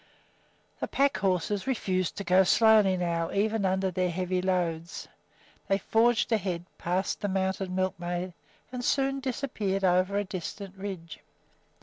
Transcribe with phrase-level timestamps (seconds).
[0.79, 5.07] The pack horses refused to go slowly now, even under their heavy loads.
[5.67, 8.33] They forged ahead, passed the mounted milkmaid,
[8.71, 11.19] and soon disappeared over a distant ridge.